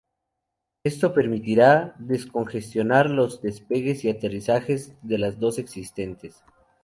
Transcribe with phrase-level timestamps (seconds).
[0.83, 6.43] Esto permitirá descongestionar los despegues y aterrizajes de las dos existentes.